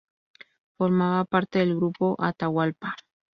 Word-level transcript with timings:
Formaba 0.77 1.25
parte 1.25 1.59
del 1.59 1.75
grupo 1.75 2.15
Atahualpa. 2.17 2.95